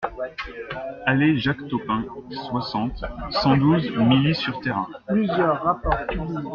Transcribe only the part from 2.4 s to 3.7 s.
soixante, cent